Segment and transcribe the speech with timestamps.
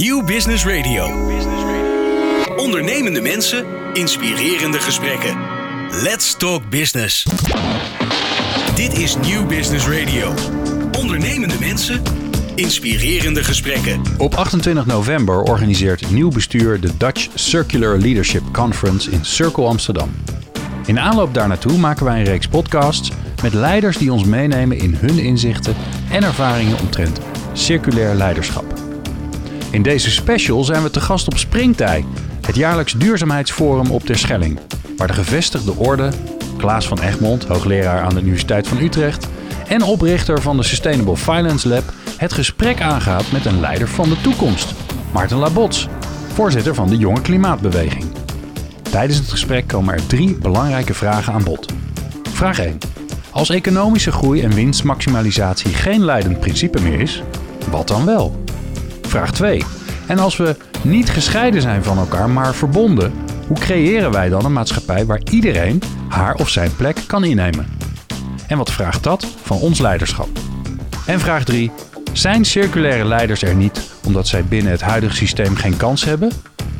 [0.00, 1.04] Nieuw Business Radio.
[2.56, 5.36] Ondernemende mensen, inspirerende gesprekken.
[6.02, 7.26] Let's talk business.
[8.74, 10.34] Dit is Nieuw Business Radio.
[11.00, 12.02] Ondernemende mensen,
[12.54, 14.02] inspirerende gesprekken.
[14.18, 20.10] Op 28 november organiseert nieuw bestuur de Dutch Circular Leadership Conference in Circle Amsterdam.
[20.86, 23.10] In aanloop daar naartoe maken wij een reeks podcasts
[23.42, 25.74] met leiders die ons meenemen in hun inzichten
[26.10, 27.20] en ervaringen omtrent
[27.52, 28.89] circulair leiderschap.
[29.70, 32.04] In deze special zijn we te gast op Springtij,
[32.40, 34.58] het jaarlijks duurzaamheidsforum op Terschelling,
[34.96, 36.10] waar de gevestigde orde,
[36.56, 39.28] Klaas van Egmond, hoogleraar aan de Universiteit van Utrecht
[39.68, 44.20] en oprichter van de Sustainable Finance Lab, het gesprek aangaat met een leider van de
[44.20, 44.74] toekomst,
[45.12, 45.88] Maarten Labots,
[46.32, 48.04] voorzitter van de Jonge Klimaatbeweging.
[48.82, 51.72] Tijdens het gesprek komen er drie belangrijke vragen aan bod.
[52.32, 52.78] Vraag 1.
[53.30, 57.22] Als economische groei en winstmaximalisatie geen leidend principe meer is,
[57.70, 58.48] wat dan wel?
[59.10, 59.62] Vraag 2.
[60.06, 63.12] En als we niet gescheiden zijn van elkaar, maar verbonden,
[63.46, 67.66] hoe creëren wij dan een maatschappij waar iedereen haar of zijn plek kan innemen?
[68.46, 70.28] En wat vraagt dat van ons leiderschap?
[71.06, 71.70] En vraag 3.
[72.12, 76.32] Zijn circulaire leiders er niet omdat zij binnen het huidige systeem geen kans hebben?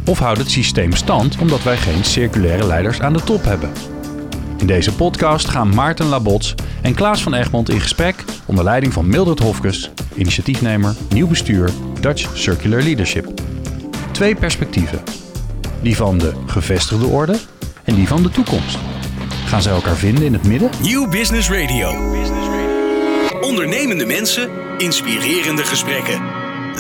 [0.07, 3.71] Of houdt het systeem stand omdat wij geen circulaire leiders aan de top hebben?
[4.61, 9.09] In deze podcast gaan Maarten Labots en Klaas van Egmond in gesprek onder leiding van
[9.09, 13.29] Mildred Hofkes, initiatiefnemer, nieuw bestuur, Dutch Circular Leadership.
[14.13, 15.03] Twee perspectieven.
[15.83, 17.37] Die van de gevestigde orde
[17.85, 18.79] en die van de toekomst.
[19.47, 20.71] Gaan zij elkaar vinden in het midden?
[20.83, 21.89] Nieuw Business Radio.
[23.41, 26.21] Ondernemende mensen, inspirerende gesprekken.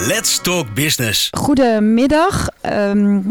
[0.07, 1.29] Let's talk business.
[1.31, 2.49] Goedemiddag.
[2.67, 3.27] Um,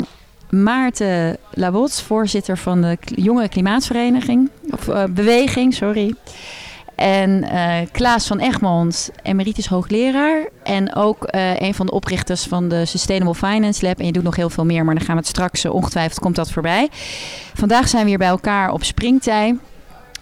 [0.49, 4.49] Maarten Labots, voorzitter van de Jonge Klimaatvereniging.
[4.71, 6.15] Of uh, beweging, sorry.
[6.95, 10.49] En uh, Klaas van Egmond, emeritus hoogleraar.
[10.63, 13.99] En ook uh, een van de oprichters van de Sustainable Finance Lab.
[13.99, 16.35] En je doet nog heel veel meer, maar dan gaan we het straks, ongetwijfeld komt
[16.35, 16.89] dat voorbij.
[17.53, 19.57] Vandaag zijn we hier bij elkaar op Springtij.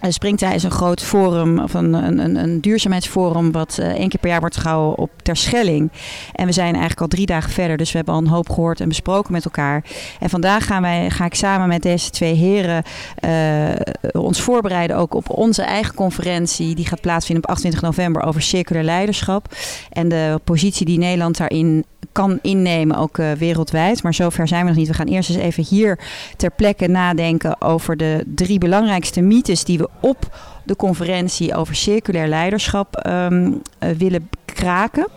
[0.01, 4.19] Uh, Springtij is een groot forum, of een, een, een duurzaamheidsforum, wat uh, één keer
[4.19, 5.91] per jaar wordt gehouden op Terschelling.
[6.33, 8.79] En we zijn eigenlijk al drie dagen verder, dus we hebben al een hoop gehoord
[8.79, 9.83] en besproken met elkaar.
[10.19, 12.83] En vandaag gaan wij, ga ik samen met deze twee heren
[13.25, 16.75] uh, ons voorbereiden ook op onze eigen conferentie.
[16.75, 19.55] Die gaat plaatsvinden op 28 november over circulair leiderschap.
[19.89, 24.03] En de positie die Nederland daarin kan innemen, ook wereldwijd.
[24.03, 24.87] Maar zover zijn we nog niet.
[24.87, 25.99] We gaan eerst eens even hier
[26.37, 32.27] ter plekke nadenken over de drie belangrijkste mythes die we op de conferentie over circulair
[32.27, 33.61] leiderschap um,
[33.97, 35.07] willen kraken.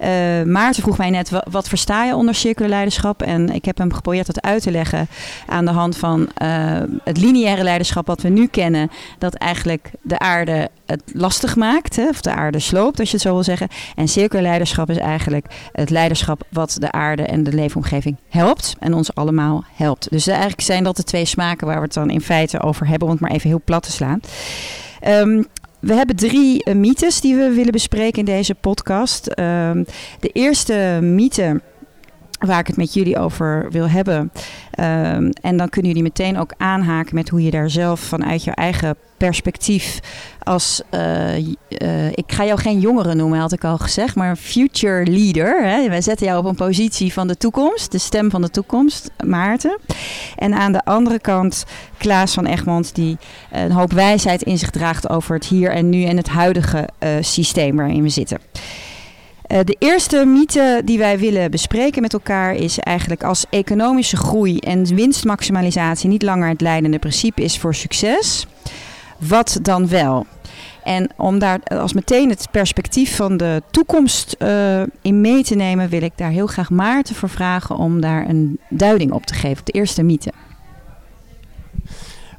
[0.00, 3.22] Uh, Maarten vroeg mij net, wat versta je onder circulair leiderschap?
[3.22, 5.08] En ik heb hem geprobeerd dat uit te leggen
[5.46, 8.90] aan de hand van uh, het lineaire leiderschap wat we nu kennen.
[9.18, 13.24] Dat eigenlijk de aarde het lastig maakt, hè, of de aarde sloopt, als je het
[13.24, 13.68] zo wil zeggen.
[13.96, 18.76] En circulair leiderschap is eigenlijk het leiderschap wat de aarde en de leefomgeving helpt.
[18.78, 20.10] En ons allemaal helpt.
[20.10, 23.08] Dus eigenlijk zijn dat de twee smaken waar we het dan in feite over hebben,
[23.08, 24.20] om het maar even heel plat te slaan.
[25.08, 25.46] Um,
[25.80, 29.38] we hebben drie uh, mythes die we willen bespreken in deze podcast.
[29.38, 29.84] Um,
[30.20, 31.60] de eerste mythe
[32.46, 34.32] waar ik het met jullie over wil hebben.
[34.80, 38.50] Um, en dan kunnen jullie meteen ook aanhaken met hoe je daar zelf vanuit je
[38.50, 40.00] eigen perspectief
[40.42, 45.06] als, uh, uh, ik ga jou geen jongere noemen, had ik al gezegd, maar future
[45.06, 45.64] leader.
[45.64, 45.88] Hè?
[45.88, 49.78] Wij zetten jou op een positie van de toekomst, de stem van de toekomst, Maarten.
[50.36, 51.64] En aan de andere kant
[51.96, 53.18] Klaas van Egmond, die
[53.50, 57.10] een hoop wijsheid in zich draagt over het hier en nu en het huidige uh,
[57.20, 58.38] systeem waarin we zitten.
[59.52, 64.58] Uh, de eerste mythe die wij willen bespreken met elkaar is eigenlijk als economische groei
[64.58, 68.46] en winstmaximalisatie niet langer het leidende principe is voor succes,
[69.18, 70.26] wat dan wel?
[70.82, 75.88] En om daar als meteen het perspectief van de toekomst uh, in mee te nemen,
[75.88, 79.64] wil ik daar heel graag Maarten voor vragen om daar een duiding op te geven.
[79.64, 80.32] De eerste mythe.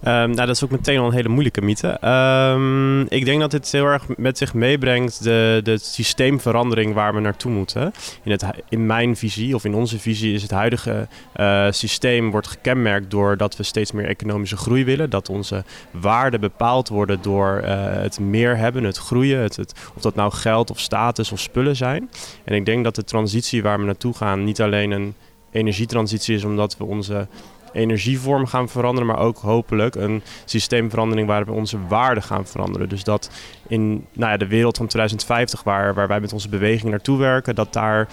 [0.03, 2.07] Um, nou, dat is ook meteen al een hele moeilijke mythe.
[2.07, 7.19] Um, ik denk dat dit heel erg met zich meebrengt de, de systeemverandering waar we
[7.19, 7.93] naartoe moeten.
[8.23, 12.47] In, het, in mijn visie, of in onze visie, is het huidige uh, systeem wordt
[12.47, 15.09] gekenmerkt door dat we steeds meer economische groei willen.
[15.09, 19.39] Dat onze waarden bepaald worden door uh, het meer hebben, het groeien.
[19.39, 22.09] Het, het, of dat nou geld of status of spullen zijn.
[22.43, 25.13] En ik denk dat de transitie waar we naartoe gaan niet alleen een
[25.51, 27.27] energietransitie is omdat we onze
[27.73, 32.89] energievorm gaan veranderen, maar ook hopelijk een systeemverandering waar we onze waarden gaan veranderen.
[32.89, 33.31] Dus dat
[33.67, 37.55] in nou ja, de wereld van 2050, waar, waar wij met onze beweging naartoe werken,
[37.55, 38.07] dat daar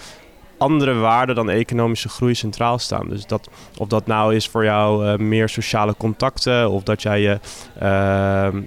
[0.59, 3.09] andere waarden dan economische groei centraal staan.
[3.09, 7.21] Dus dat, of dat nou is voor jou uh, meer sociale contacten of dat jij
[7.21, 7.39] je,
[7.75, 7.81] uh,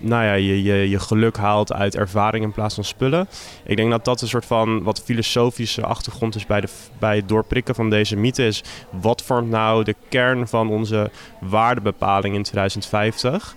[0.01, 3.29] nou ja, je, je, geluk haalt uit ervaring in plaats van spullen.
[3.65, 6.69] Ik denk dat dat een soort van wat filosofische achtergrond is bij, de,
[6.99, 8.47] bij het doorprikken van deze mythe.
[8.47, 11.11] Is wat vormt nou de kern van onze
[11.41, 13.57] waardebepaling in 2050?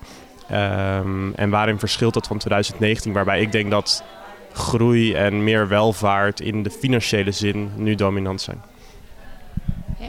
[0.52, 4.04] Um, ehm, en waarin verschilt dat van 2019, waarbij ik denk dat
[4.58, 8.62] groei en meer welvaart in de financiële zin nu dominant zijn.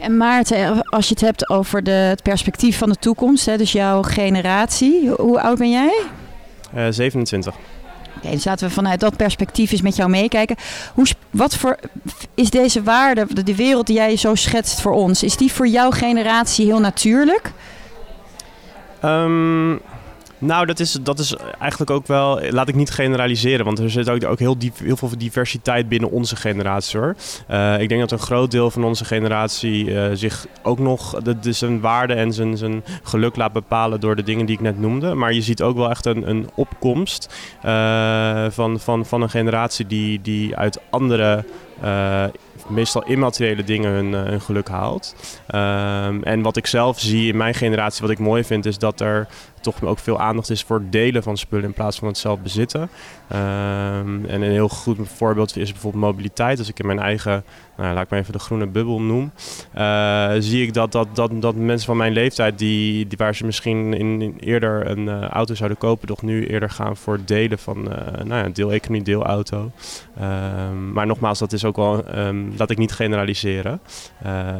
[0.00, 3.72] En Maarten, als je het hebt over de, het perspectief van de toekomst, hè, dus
[3.72, 6.02] jouw generatie, hoe oud ben jij?
[6.74, 7.54] Uh, 27.
[8.16, 10.56] Oké, dus laten we vanuit dat perspectief eens met jou meekijken.
[10.94, 11.76] Hoe, wat voor
[12.34, 15.66] is deze waarde, de, de wereld die jij zo schetst voor ons, is die voor
[15.68, 17.52] jouw generatie heel natuurlijk?
[19.04, 19.80] Um,
[20.38, 22.40] nou, dat is, dat is eigenlijk ook wel.
[22.50, 26.36] Laat ik niet generaliseren, want er zit ook, ook heel, heel veel diversiteit binnen onze
[26.36, 27.16] generatie hoor.
[27.50, 31.38] Uh, ik denk dat een groot deel van onze generatie uh, zich ook nog de,
[31.38, 34.80] de, zijn waarde en zijn, zijn geluk laat bepalen door de dingen die ik net
[34.80, 35.14] noemde.
[35.14, 37.34] Maar je ziet ook wel echt een, een opkomst
[37.64, 41.44] uh, van, van, van een generatie die, die uit andere
[42.68, 45.14] meestal immateriële dingen hun, geluk haalt.
[45.54, 49.00] Um, en wat ik zelf zie in mijn generatie, wat ik mooi vind, is dat
[49.00, 49.26] er
[49.60, 52.80] toch ook veel aandacht is voor delen van spullen in plaats van het zelf bezitten.
[52.80, 56.58] Um, en een heel goed voorbeeld is bijvoorbeeld mobiliteit.
[56.58, 57.44] Als ik in mijn eigen,
[57.76, 59.32] nou, laat ik maar even de groene bubbel noem,
[59.76, 63.44] uh, zie ik dat, dat, dat, dat mensen van mijn leeftijd, die, die waar ze
[63.44, 67.82] misschien in, eerder een uh, auto zouden kopen, toch nu eerder gaan voor delen van
[68.24, 69.70] nou ja, deeleconomie, deelauto.
[70.20, 73.80] Um, maar nogmaals, dat is ook wel, um, laat ik niet generaliseren.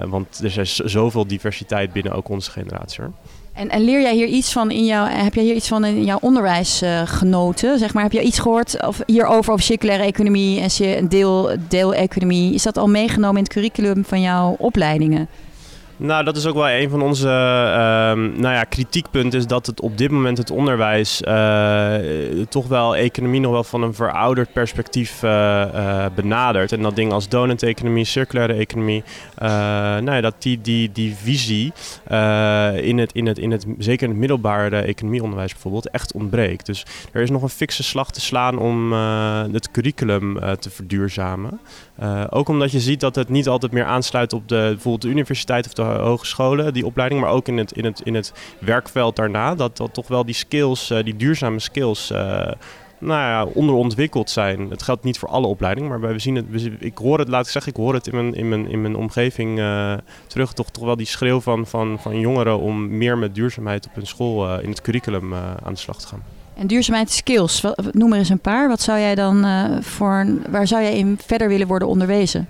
[0.06, 3.02] Want er is zoveel diversiteit binnen ook onze generatie.
[3.02, 3.12] Hoor.
[3.56, 6.18] En, leer jij hier iets van in jouw, heb jij hier iets van in jouw
[6.20, 7.78] onderwijs uh, genoten?
[7.78, 12.54] Zeg maar, heb je iets gehoord of hierover over circulaire economie en deel, deeleconomie?
[12.54, 15.28] Is dat al meegenomen in het curriculum van jouw opleidingen?
[15.98, 17.32] Nou, dat is ook wel een van onze uh,
[18.40, 19.38] nou ja, kritiekpunten.
[19.38, 21.94] Is dat het op dit moment het onderwijs uh,
[22.48, 26.72] toch wel economie nog wel van een verouderd perspectief uh, benadert.
[26.72, 29.02] En dat dingen als donut-economie, circulaire economie,
[29.38, 31.72] nou ja, dat die, die, die visie
[32.82, 36.66] in het, in het, in het, zeker in het middelbare economieonderwijs bijvoorbeeld, echt ontbreekt.
[36.66, 38.92] Dus er is nog een fikse slag te slaan om
[39.52, 41.60] het curriculum te verduurzamen.
[42.30, 45.66] ook omdat je ziet dat het niet altijd meer aansluit op de, bijvoorbeeld de universiteit
[45.66, 49.54] of de hogescholen, die opleiding, maar ook in het, in het, in het werkveld daarna.
[49.54, 52.18] Dat, dat toch wel die skills, uh, die duurzame skills, uh,
[52.98, 54.70] nou ja, onderontwikkeld zijn.
[54.70, 56.46] Het geldt niet voor alle opleidingen, maar we zien het,
[56.78, 58.96] ik hoor het, laat ik zeggen, ik hoor het in mijn, in mijn, in mijn
[58.96, 59.94] omgeving uh,
[60.26, 60.52] terug.
[60.52, 64.06] Toch, toch wel die schreeuw van, van, van jongeren om meer met duurzaamheid op hun
[64.06, 66.22] school in het curriculum aan de slag te gaan.
[66.54, 68.68] En duurzaamheidsskills, noem er eens een paar.
[68.68, 69.46] Wat zou jij dan
[69.82, 72.48] voor, waar zou jij in verder willen worden onderwezen?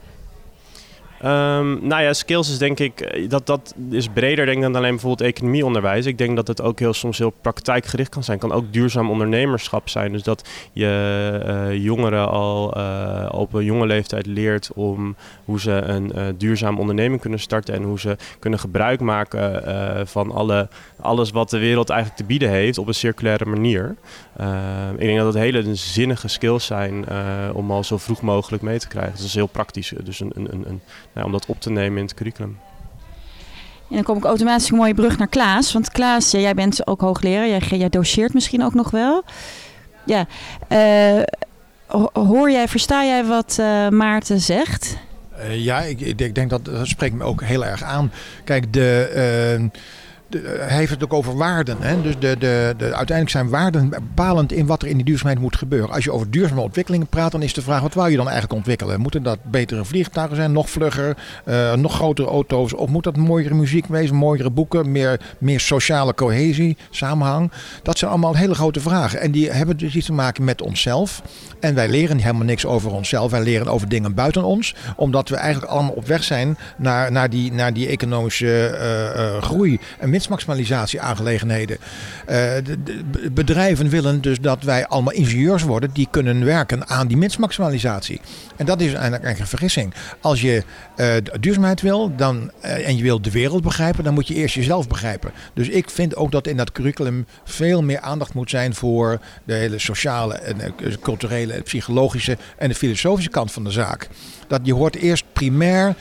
[1.24, 4.90] Um, nou ja, skills is denk ik, eh, dat, dat is breder denk dan alleen
[4.90, 6.06] bijvoorbeeld economieonderwijs.
[6.06, 8.38] Ik denk dat het ook heel soms heel praktijkgericht kan zijn.
[8.38, 10.12] Kan ook duurzaam ondernemerschap zijn.
[10.12, 15.70] Dus dat je uh, jongeren al uh, op een jonge leeftijd leert om hoe ze
[15.70, 17.74] een duurzaam onderneming kunnen starten.
[17.74, 19.62] En hoe ze kunnen gebruik maken
[20.08, 20.68] van alle,
[21.00, 23.96] alles wat de wereld eigenlijk te bieden heeft op een circulaire manier.
[24.36, 27.06] Ehm, ik denk dat het hele zinnige skills zijn
[27.52, 29.12] om al zo vroeg mogelijk mee te krijgen.
[29.12, 29.92] Dat is heel praktisch.
[30.04, 30.80] Dus een, een,
[31.14, 32.58] een om dat op te nemen in het curriculum.
[33.88, 35.72] En dan kom ik automatisch een mooie brug naar Klaas.
[35.72, 37.48] Want Klaas, jij bent ook hoogleraar.
[37.48, 39.24] Jij, jij doseert misschien ook nog wel.
[40.04, 40.26] Ja.
[40.68, 41.22] Uh,
[42.12, 44.96] hoor jij, versta jij wat uh, Maarten zegt?
[45.38, 48.12] Uh, ja, ik, ik, denk dat dat spreekt me ook heel erg aan.
[48.44, 49.70] Kijk, de
[50.30, 51.76] hij heeft het ook over waarden.
[51.80, 52.02] Hè?
[52.02, 55.56] Dus de, de, de, uiteindelijk zijn waarden bepalend in wat er in die duurzaamheid moet
[55.56, 55.90] gebeuren.
[55.90, 58.54] Als je over duurzame ontwikkelingen praat, dan is de vraag: wat wou je dan eigenlijk
[58.54, 59.00] ontwikkelen?
[59.00, 62.74] Moeten dat betere vliegtuigen zijn, nog vlugger, uh, nog grotere auto's?
[62.74, 67.52] Of moet dat mooiere muziek wezen, mooiere boeken, meer, meer sociale cohesie, samenhang?
[67.82, 69.20] Dat zijn allemaal hele grote vragen.
[69.20, 71.22] En die hebben dus iets te maken met onszelf.
[71.60, 73.30] En wij leren helemaal niks over onszelf.
[73.30, 77.30] Wij leren over dingen buiten ons, omdat we eigenlijk allemaal op weg zijn naar, naar,
[77.30, 78.78] die, naar die economische
[79.16, 79.80] uh, groei.
[80.16, 81.76] Winstmaximalisatie aangelegenheden.
[81.78, 81.84] Uh,
[82.26, 88.20] de, bedrijven willen dus dat wij allemaal ingenieurs worden die kunnen werken aan die winstmaximalisatie.
[88.56, 89.94] En dat is eigenlijk een vergissing.
[90.20, 90.62] Als je
[90.96, 91.06] uh,
[91.40, 94.88] duurzaamheid wil dan, uh, en je wil de wereld begrijpen, dan moet je eerst jezelf
[94.88, 95.30] begrijpen.
[95.54, 99.54] Dus ik vind ook dat in dat curriculum veel meer aandacht moet zijn voor de
[99.54, 104.08] hele sociale en culturele, psychologische en de filosofische kant van de zaak.
[104.48, 105.94] Dat je hoort eerst primair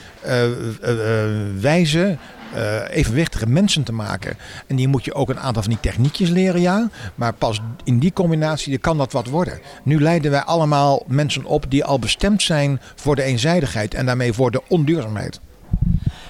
[1.60, 2.20] wijzen
[2.56, 4.38] eh, evenwichtige mensen te maken.
[4.68, 6.90] En die moet je ook een aantal van die techniekjes leren, ja.
[7.16, 9.60] Maar pas in die combinatie kan dat wat worden.
[9.84, 14.34] Nu leiden wij allemaal mensen op die al bestemd zijn voor de eenzijdigheid en daarmee
[14.34, 15.40] voor de onduurzaamheid.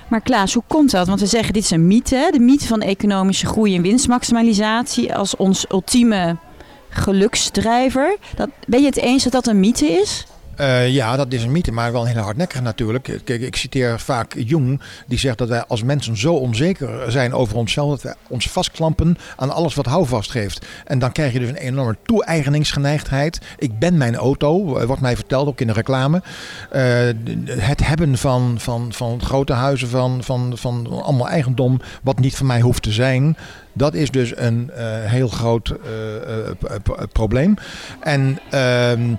[0.07, 1.07] Maar Klaas, hoe komt dat?
[1.07, 2.29] Want we zeggen dit is een mythe.
[2.31, 6.37] De mythe van economische groei en winstmaximalisatie als ons ultieme
[6.89, 8.17] geluksdrijver.
[8.35, 10.25] Dat, ben je het eens dat dat een mythe is?
[10.59, 13.07] Uh, ja, dat is een mythe, maar wel een hele hardnekkige natuurlijk.
[13.25, 17.89] Ik citeer vaak Jung, die zegt dat wij als mensen zo onzeker zijn over onszelf,
[17.89, 20.65] dat we ons vastklampen aan alles wat houvast geeft.
[20.85, 23.39] En dan krijg je dus een enorme toe-eigeningsgeneigdheid.
[23.57, 26.21] Ik ben mijn auto, wordt mij verteld, ook in de reclame.
[26.73, 26.81] Uh,
[27.47, 32.45] het hebben van, van, van grote huizen, van, van, van allemaal eigendom, wat niet van
[32.45, 33.37] mij hoeft te zijn.
[33.73, 34.71] Dat is dus een
[35.05, 35.73] heel groot
[37.11, 37.55] probleem.
[37.99, 39.13] En ehm,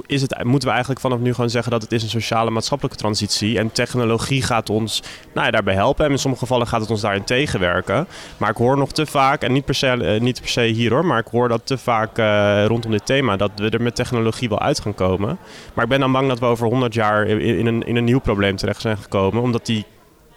[0.06, 2.98] is het, moeten we eigenlijk vanaf nu gewoon zeggen dat het is een sociale maatschappelijke
[2.98, 3.58] transitie.
[3.58, 5.02] En technologie gaat ons
[5.32, 6.04] nou ja, daarbij helpen.
[6.04, 8.06] En in sommige gevallen gaat het ons daarin tegenwerken.
[8.36, 10.90] Maar ik hoor nog te vaak, en niet per se, uh, niet per se hier
[10.90, 13.94] hoor, maar ik hoor dat te vaak uh, rondom dit thema, dat we er met
[13.94, 15.38] technologie wel uit gaan komen.
[15.74, 18.20] Maar ik ben dan bang dat we over 100 jaar in, een, in een nieuw
[18.20, 19.42] probleem terecht zijn gekomen.
[19.42, 19.84] Omdat die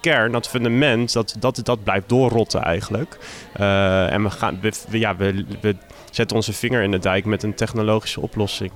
[0.00, 3.18] kern, dat fundament, dat, dat, dat blijft doorrotten eigenlijk.
[3.60, 5.76] Uh, en we, gaan, ja, we, we
[6.10, 8.70] zetten onze vinger in de dijk met een technologische oplossing.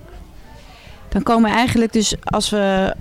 [1.10, 2.94] Dan komen eigenlijk dus als we.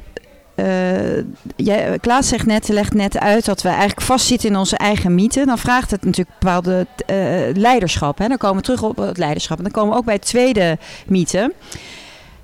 [1.57, 5.45] Uh, Klaas zegt net, legt net uit dat we eigenlijk vastzitten in onze eigen mythe.
[5.45, 7.15] Dan vraagt het natuurlijk bepaalde uh,
[7.53, 8.17] leiderschap.
[8.17, 8.27] Hè?
[8.27, 9.57] Dan komen we terug op het leiderschap.
[9.57, 11.53] En dan komen we ook bij het tweede mythe.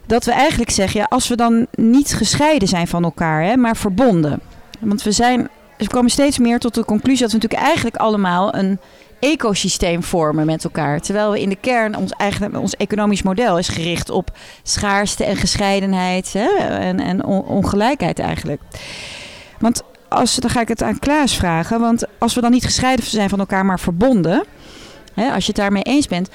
[0.06, 3.78] Dat we eigenlijk zeggen, ja, als we dan niet gescheiden zijn van elkaar, hè, maar
[3.78, 4.42] verbonden.
[4.80, 8.56] Want we zijn, we komen steeds meer tot de conclusie dat we natuurlijk eigenlijk allemaal
[8.56, 8.80] een
[9.26, 11.00] ecosysteem vormen met elkaar.
[11.00, 15.36] Terwijl we in de kern, ons, eigen, ons economisch model is gericht op schaarste en
[15.36, 18.62] gescheidenheid hè, en, en ongelijkheid eigenlijk.
[19.60, 21.80] Want als, dan ga ik het aan Klaas vragen.
[21.80, 24.44] Want als we dan niet gescheiden zijn van elkaar, maar verbonden.
[25.14, 26.30] Hè, als je het daarmee eens bent.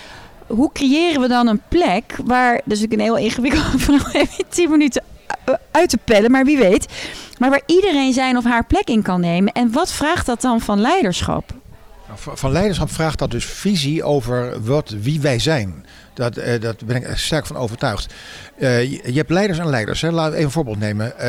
[0.47, 4.71] Hoe creëren we dan een plek waar, dus ik een heel ingewikkeld vraag, even 10
[4.71, 5.03] minuten
[5.71, 6.87] uit te pellen, maar wie weet.
[7.39, 9.53] Maar waar iedereen zijn of haar plek in kan nemen.
[9.53, 11.60] En wat vraagt dat dan van leiderschap?
[12.15, 15.87] Van leiderschap vraagt dat dus visie over wat, wie wij zijn.
[16.15, 18.15] Dat, uh, dat ben ik sterk van overtuigd.
[18.61, 20.01] Uh, je, hebt leiders en leiders.
[20.01, 20.11] Hè.
[20.11, 21.07] Laten we even een voorbeeld nemen.
[21.07, 21.23] Uh,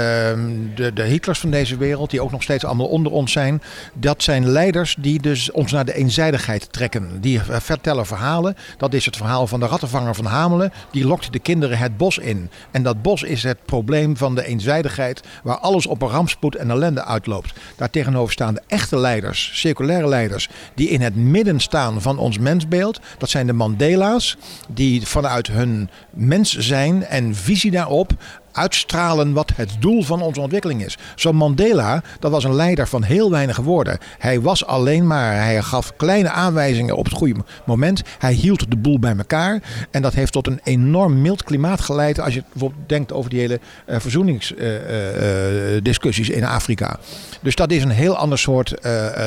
[0.76, 3.62] de, de Hitlers van deze wereld, die ook nog steeds allemaal onder ons zijn.
[3.94, 7.22] Dat zijn leiders die dus ons naar de eenzijdigheid trekken.
[7.22, 8.56] Die vertellen verhalen.
[8.78, 10.72] Dat is het verhaal van de rattenvanger van Hamelen.
[10.92, 12.50] Die lokt de kinderen het bos in.
[12.72, 15.22] En dat bos is het probleem van de eenzijdigheid.
[15.44, 17.54] Waar alles op een rampspoed en ellende uitloopt.
[17.76, 20.50] Daartegenover staan de echte leiders, circulaire leiders.
[20.74, 23.00] Die in het midden staan van ons mensbeeld.
[23.18, 28.12] Dat zijn de Mandela's die vanuit hun mens zijn en visie daarop
[28.52, 30.98] uitstralen wat het doel van onze ontwikkeling is.
[31.16, 33.98] Zo'n Mandela, dat was een leider van heel weinig woorden.
[34.18, 38.02] Hij was alleen maar, hij gaf kleine aanwijzingen op het goede moment.
[38.18, 39.62] Hij hield de boel bij elkaar.
[39.92, 43.40] En dat heeft tot een enorm mild klimaat geleid als je bijvoorbeeld denkt over die
[43.40, 47.00] hele uh, verzoeningsdiscussies uh, uh, in Afrika.
[47.42, 48.74] Dus dat is een heel ander soort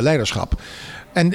[0.01, 0.61] leiderschap.
[1.15, 1.33] En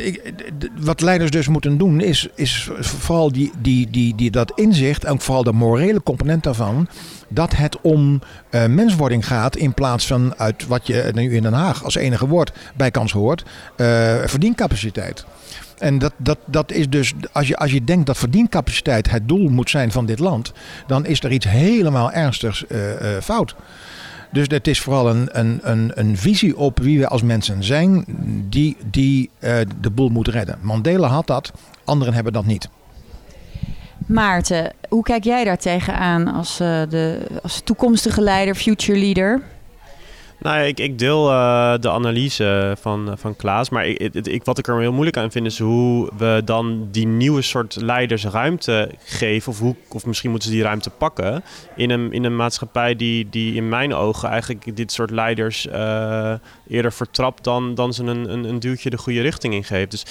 [0.79, 5.19] wat leiders dus moeten doen, is, is vooral die, die, die, die, dat inzicht en
[5.19, 6.87] vooral de morele component daarvan.
[7.27, 8.21] Dat het om
[8.51, 12.27] uh, menswording gaat in plaats van uit wat je nu in Den Haag als enige
[12.27, 13.43] woord bij kans hoort,
[13.77, 13.87] uh,
[14.25, 15.25] verdiencapaciteit.
[15.77, 19.49] En dat, dat, dat is dus, als je, als je denkt dat verdiencapaciteit het doel
[19.49, 20.51] moet zijn van dit land,
[20.87, 22.79] dan is er iets helemaal ernstigs uh,
[23.21, 23.55] fout.
[24.31, 28.05] Dus het is vooral een, een, een, een visie op wie we als mensen zijn
[28.49, 30.57] die, die uh, de boel moet redden.
[30.61, 31.51] Mandela had dat,
[31.83, 32.69] anderen hebben dat niet.
[34.05, 39.41] Maarten, hoe kijk jij daar tegenaan als, uh, de, als toekomstige leider, future leader?
[40.41, 43.69] Nou ja, ik, ik deel uh, de analyse van, van Klaas.
[43.69, 47.07] Maar ik, ik, wat ik er heel moeilijk aan vind, is hoe we dan die
[47.07, 49.51] nieuwe soort leiders ruimte geven.
[49.51, 51.43] Of, hoe, of misschien moeten ze die ruimte pakken.
[51.75, 56.33] In een, in een maatschappij die, die in mijn ogen eigenlijk dit soort leiders uh,
[56.67, 59.91] eerder vertrapt dan, dan ze een, een, een duwtje de goede richting in geeft.
[59.91, 60.05] Dus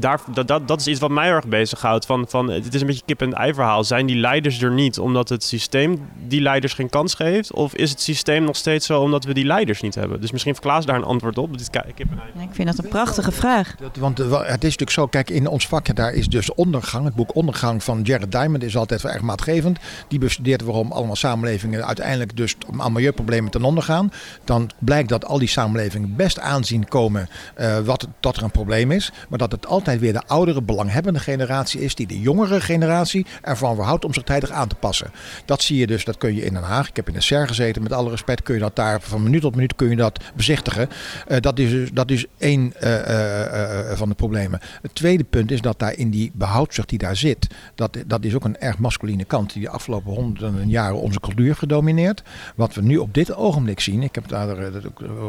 [0.00, 2.06] daar, dat, dat, dat is iets wat mij erg bezighoudt.
[2.06, 3.84] Van, van, het is een beetje kip-en-ei verhaal.
[3.84, 7.52] Zijn die leiders er niet omdat het systeem die leiders geen kans geeft?
[7.52, 10.20] Of is het systeem nog steeds zo omdat we die leiders niet hebben?
[10.20, 11.58] Dus misschien verklaas daar een antwoord op.
[11.58, 12.06] Dit ja, ik
[12.50, 13.74] vind dat een prachtige vraag.
[13.80, 17.04] Dat, want het is natuurlijk zo, kijk, in ons vak daar is dus ondergang.
[17.04, 19.78] Het boek Ondergang van Jared Diamond is altijd wel erg maatgevend.
[20.08, 24.12] Die bestudeert waarom allemaal samenlevingen uiteindelijk dus aan milieuproblemen ten onder gaan.
[24.44, 28.90] Dan blijkt dat al die samenlevingen best aanzien komen uh, wat, dat er een probleem
[28.90, 29.12] is.
[29.28, 33.26] Maar dat het altijd altijd weer de oudere belanghebbende generatie is die de jongere generatie
[33.40, 35.10] ervan verhoudt om zich tijdig aan te passen.
[35.44, 36.88] Dat zie je dus, dat kun je in Den Haag.
[36.88, 39.40] Ik heb in de SER gezeten, met alle respect kun je dat daar van minuut
[39.40, 40.88] tot minuut kun je dat bezichtigen.
[41.28, 44.60] Uh, dat, is, dus, dat is één uh, uh, van de problemen.
[44.82, 48.34] Het tweede punt is dat daar in die behoudzucht die daar zit, dat, dat is
[48.34, 52.22] ook een erg masculine kant die de afgelopen honderden jaren onze cultuur gedomineerd.
[52.56, 54.56] Wat we nu op dit ogenblik zien, ik heb daar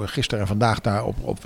[0.04, 1.46] gisteren en vandaag daar op, op,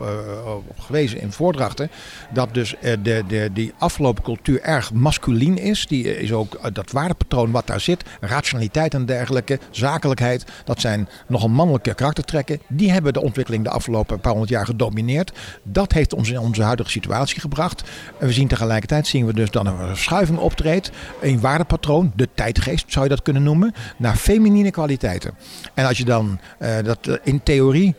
[0.67, 1.89] op gewezen in voordrachten,
[2.33, 5.87] dat dus de, de, die afgelopen cultuur erg masculien is.
[5.87, 11.09] Die is ook eh, dat waardepatroon wat daar zit, rationaliteit en dergelijke, zakelijkheid, dat zijn
[11.27, 12.59] nogal mannelijke karaktertrekken.
[12.67, 15.31] Die hebben de ontwikkeling de afgelopen paar honderd jaar gedomineerd.
[15.63, 17.83] Dat heeft ons in onze huidige situatie gebracht.
[18.19, 20.91] En we zien tegelijkertijd zien we dus er een verschuiving optreedt.
[21.21, 25.33] Een waardepatroon, de tijdgeest zou je dat kunnen noemen, naar feminine kwaliteiten.
[25.73, 27.95] En als je dan, uh, dat, uh, in theorie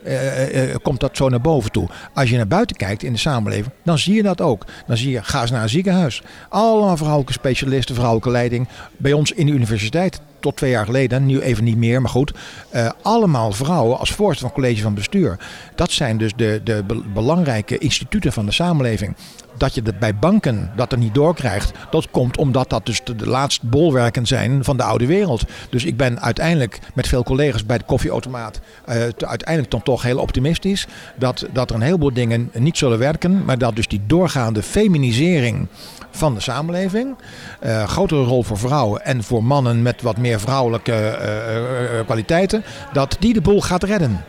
[0.83, 1.88] komt dat zo naar boven toe.
[2.14, 4.67] Als je naar buiten kijkt in de samenleving, dan zie je dat ook.
[4.88, 6.23] Dan zie je, ga eens naar een ziekenhuis.
[6.49, 8.68] Allemaal vrouwelijke specialisten, vrouwelijke leiding.
[8.97, 12.33] Bij ons in de universiteit tot twee jaar geleden, nu even niet meer, maar goed.
[12.75, 15.38] Uh, allemaal vrouwen als voorzitter van college van bestuur.
[15.75, 19.16] Dat zijn dus de, de belangrijke instituten van de samenleving.
[19.59, 23.27] Dat je het bij banken dat er niet doorkrijgt, dat komt omdat dat dus de,
[23.27, 25.45] laatste bolwerken zijn van de oude wereld.
[25.71, 30.19] Dus ik ben uiteindelijk met veel collega's bij de koffieautomaat uh, uiteindelijk dan toch heel
[30.19, 30.87] optimistisch.
[31.17, 35.69] Dat, dat er een heleboel dingen niet zullen werken, maar dat dus die doorgaande feminisering
[36.11, 37.17] van de samenleving.
[37.65, 42.65] Uh, grotere rol voor vrouwen en voor mannen met wat meer vrouwelijke uh, kwaliteiten.
[42.93, 44.25] Dat die de boel gaat redden.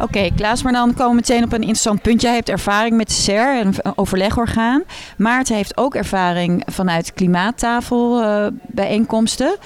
[0.00, 2.22] Oké, Klaas, maar dan komen we meteen op een interessant punt.
[2.22, 4.82] Jij hebt ervaring met SER, een overlegorgaan.
[5.16, 9.56] Maarten heeft ook ervaring vanuit klimaattafelbijeenkomsten.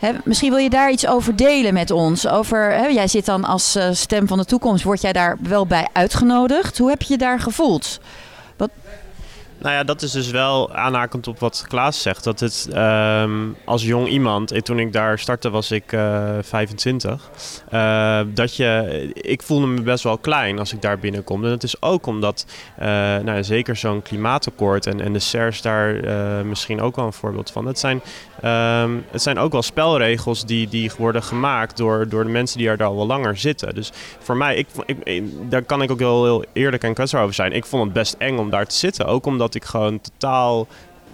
[0.00, 2.28] Uh, misschien wil je daar iets over delen met ons.
[2.28, 5.66] Over, hè, jij zit dan als uh, stem van de toekomst, word jij daar wel
[5.66, 6.78] bij uitgenodigd?
[6.78, 8.00] Hoe heb je je daar gevoeld?
[9.60, 12.24] Nou ja, dat is dus wel aanhakend op wat Klaas zegt.
[12.24, 17.30] Dat het um, als jong iemand, en toen ik daar startte was ik uh, 25.
[17.72, 21.44] Uh, dat je, ik voelde me best wel klein als ik daar binnenkom.
[21.44, 22.46] En dat is ook omdat,
[22.78, 22.84] uh,
[23.18, 25.94] nou zeker zo'n klimaatakkoord en, en de CERS daar
[26.46, 27.66] misschien ook wel een voorbeeld van.
[27.66, 28.02] Het zijn,
[28.44, 32.68] um, het zijn ook wel spelregels die, die worden gemaakt door, door de mensen die
[32.68, 33.74] er al wel langer zitten.
[33.74, 34.66] Dus voor mij, ik,
[35.04, 37.52] ik, daar kan ik ook heel, heel eerlijk en kwetsbaar over zijn.
[37.52, 39.06] Ik vond het best eng om daar te zitten.
[39.06, 40.66] Ook omdat dat ik gewoon totaal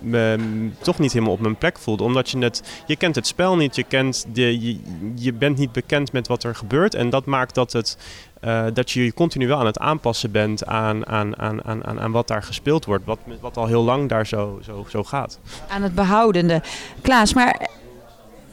[0.05, 0.39] me
[0.83, 2.03] toch niet helemaal op mijn plek voelde.
[2.03, 4.81] Omdat je het, je kent het spel niet, je, kent de, je,
[5.15, 6.95] je bent niet bekend met wat er gebeurt.
[6.95, 7.97] En dat maakt dat, het,
[8.45, 12.29] uh, dat je je continu aan het aanpassen bent aan, aan, aan, aan, aan wat
[12.29, 13.05] daar gespeeld wordt.
[13.05, 15.39] Wat, wat al heel lang daar zo, zo, zo gaat.
[15.69, 16.63] Aan het behoudende.
[17.03, 17.69] Klaas, maar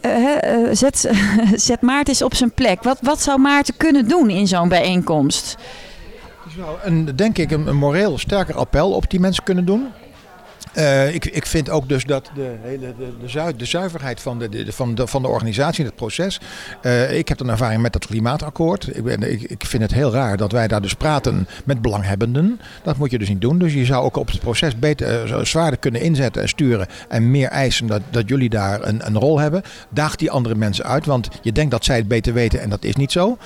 [0.01, 1.11] uh, uh, zet,
[1.67, 2.83] zet Maarten eens op zijn plek.
[2.83, 5.57] Wat, wat zou Maarten kunnen doen in zo'n bijeenkomst?
[6.55, 9.87] Zou een, denk ik een, een moreel sterker appel op die mensen kunnen doen.
[10.77, 14.39] Uh, ik, ik vind ook dus dat de, hele, de, de, zu de zuiverheid van
[14.39, 16.39] de, van, de, van de organisatie het proces.
[16.81, 18.95] Uh, ik heb een ervaring met dat klimaatakkoord.
[18.95, 22.59] Ik, ben, ik, ik vind het heel raar dat wij daar dus praten met belanghebbenden.
[22.83, 23.57] Dat moet je dus niet doen.
[23.57, 26.87] Dus je zou ook op het proces beter, uh, zwaarder kunnen inzetten en sturen.
[27.07, 29.61] En meer eisen dat, dat jullie daar een, een rol hebben.
[29.89, 31.05] Daag die andere mensen uit.
[31.05, 33.37] Want je denkt dat zij het beter weten en dat is niet zo.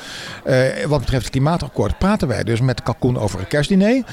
[0.88, 4.04] wat betreft het klimaatakkoord praten wij dus met Kalkoen over een kerstdiner.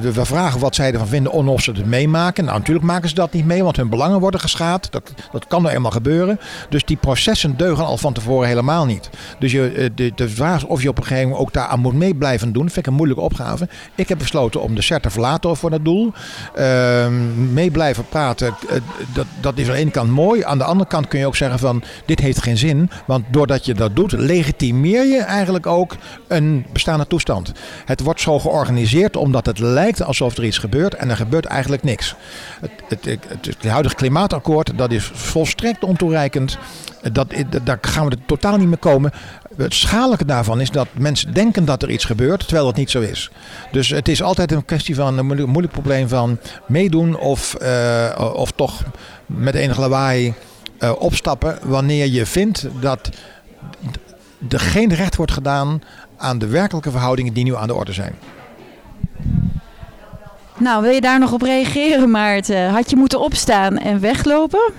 [0.00, 3.32] we vragen wat zij ervan vinden of ze het meemaken Nou, natuurlijk maken ze dat
[3.32, 4.88] niet mee, want hun belangen worden geschaad.
[4.92, 6.40] Dat, dat kan er eenmaal gebeuren.
[6.68, 9.10] Dus die processen deugen al van tevoren helemaal niet.
[9.38, 11.80] Dus je, eh, de, de vraag of je op een gegeven moment ook daar aan
[11.80, 12.62] moet mee blijven doen.
[12.62, 13.68] Vind ik een moeilijke opgave.
[13.94, 16.12] Ik heb besloten om de CERT te verlaten voor dat doel.
[16.54, 18.76] Ehm, mee blijven praten, eh,
[19.14, 20.44] dat, dat is aan de ene kant mooi.
[20.44, 22.90] Aan de andere kant kun je ook zeggen van dit heeft geen zin.
[23.06, 25.96] Want doordat je dat doet, legitimeer je eigenlijk ook
[26.28, 27.52] een bestaande toestand.
[27.84, 31.82] Het wordt zo georganiseerd omdat het lijkt alsof er iets gebeurt en er gebeurt eigenlijk
[31.82, 32.14] niks.
[32.60, 36.58] Het, het, het, huidige klimaatakkoord dat is volstrekt ontoereikend.
[37.12, 39.12] Dat, daar gaan we er totaal niet mee komen.
[39.56, 43.00] Het schadelijke daarvan is dat mensen denken dat er iets gebeurt, terwijl dat niet zo
[43.00, 43.30] is.
[43.72, 48.50] Dus het is altijd een kwestie van een moeilijk, probleem van meedoen of, uh, of
[48.50, 48.82] toch
[49.26, 50.34] met enig lawaai
[50.78, 53.10] uh, opstappen wanneer je vindt dat
[54.48, 55.82] er geen recht wordt gedaan
[56.16, 58.14] aan de werkelijke verhoudingen die nu aan de orde zijn.
[60.58, 62.70] Nou, wil je daar nog op reageren, Maarten?
[62.70, 64.72] Had je moeten opstaan en weglopen?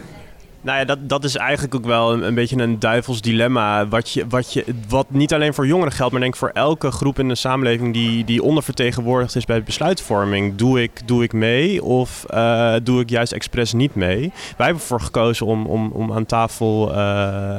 [0.62, 3.88] Nou ja, dat, dat is eigenlijk ook wel een, beetje een duivels dilemma.
[3.88, 7.20] Wat, je, wat, je, wat niet alleen voor jongeren geldt, maar denk voor elke groep
[7.20, 10.56] in de samenleving die, die ondervertegenwoordigd is bij besluitvorming.
[10.56, 14.20] Doe ik, doe ik mee of uh, doe ik juist expres niet mee?
[14.58, 16.98] Wij hebben ervoor gekozen om, om, om aan tafel uh,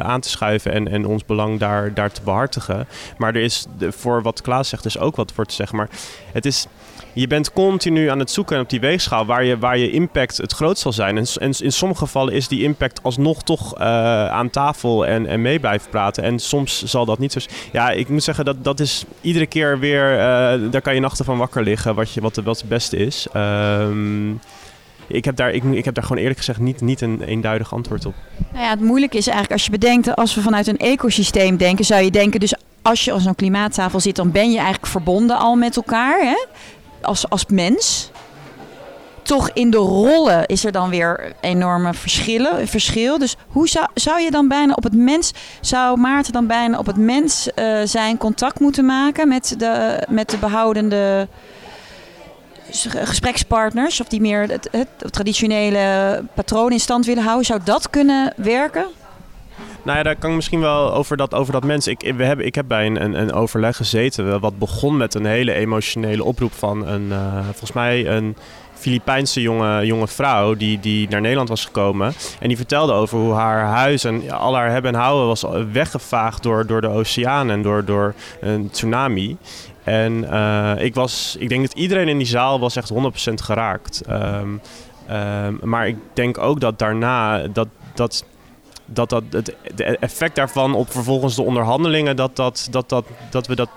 [0.00, 2.88] aan te schuiven en, en ons belang daar, daar te behartigen.
[3.18, 5.76] Maar er is voor wat Klaas zegt, dus ook wat voor te zeggen.
[5.76, 5.88] Maar
[6.32, 6.66] het is
[7.12, 10.52] je bent continu aan het zoeken op die weegschaal waar je, waar je impact het
[10.52, 11.16] grootst zal zijn.
[11.16, 13.84] En, en in sommige gevallen is die impact alsnog toch uh,
[14.28, 16.22] aan tafel en, en mee blijven praten.
[16.22, 17.40] En soms zal dat niet zo
[17.72, 20.12] Ja, ik moet zeggen, dat, dat is iedere keer weer...
[20.12, 20.18] Uh,
[20.70, 23.26] daar kan je nachten van wakker liggen, wat, je, wat, wat het beste is.
[23.36, 24.40] Um,
[25.06, 28.06] ik heb, daar, ik, ik heb daar gewoon eerlijk gezegd niet, niet een eenduidig antwoord
[28.06, 28.14] op.
[28.52, 31.84] Nou ja, het moeilijke is eigenlijk als je bedenkt, als we vanuit een ecosysteem denken,
[31.84, 35.38] zou je denken, dus als je op zo'n klimaattafel zit, dan ben je eigenlijk verbonden
[35.38, 36.20] al met elkaar.
[36.20, 36.44] Hè?
[37.02, 38.10] Als, als mens.
[39.22, 43.18] Toch in de rollen is er dan weer enorme verschillen, verschil.
[43.18, 46.86] Dus hoe zou, zou je dan bijna op het mens, zou Maarten dan bijna op
[46.86, 51.28] het mens uh, zijn contact moeten maken met de, met de behoudende
[52.88, 58.32] gesprekspartners, of die meer het, het traditionele patroon in stand willen houden, zou dat kunnen
[58.36, 58.86] werken?
[59.82, 61.86] Nou ja, daar kan ik misschien wel over dat, over dat mens.
[61.86, 64.40] Ik, we hebben, ik heb bij een, een, een overleg gezeten.
[64.40, 68.36] Wat begon met een hele emotionele oproep van een, uh, volgens mij een
[68.74, 72.12] Filipijnse jonge, jonge vrouw die, die naar Nederland was gekomen.
[72.40, 76.42] En die vertelde over hoe haar huis en al haar hebben en houden was weggevaagd
[76.42, 79.36] door, door de oceaan en door, door een tsunami.
[79.84, 82.96] En uh, ik, was, ik denk dat iedereen in die zaal was echt 100%
[83.34, 84.02] geraakt.
[84.10, 84.60] Um,
[85.62, 88.24] maar ik denk ook dat daarna dat, dat
[88.90, 89.54] dat, dat het
[90.00, 93.68] effect daarvan op vervolgens de onderhandelingen, dat, dat, dat, dat, dat we dat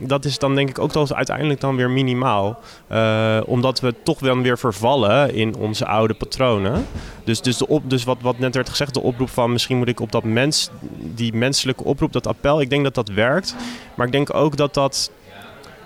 [0.00, 2.60] dat is dan denk ik ook toch uiteindelijk dan weer minimaal.
[2.92, 6.86] Uh, omdat we toch dan weer vervallen in onze oude patronen.
[7.24, 9.88] Dus, dus, de op, dus wat, wat net werd gezegd, de oproep van misschien moet
[9.88, 10.70] ik op dat mens,
[11.14, 13.54] die menselijke oproep, dat appel, ik denk dat dat werkt.
[13.94, 15.10] Maar ik denk ook dat dat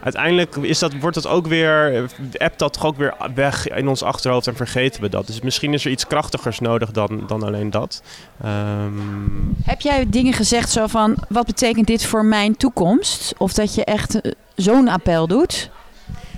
[0.07, 4.03] uiteindelijk is dat, wordt het ook weer, appt dat toch ook weer weg in ons
[4.03, 5.27] achterhoofd en vergeten we dat.
[5.27, 8.03] Dus misschien is er iets krachtigers nodig dan, dan alleen dat.
[8.45, 9.57] Um...
[9.65, 13.35] Heb jij dingen gezegd zo van, wat betekent dit voor mijn toekomst?
[13.39, 15.71] Of dat je echt eh, zo'n appel doet?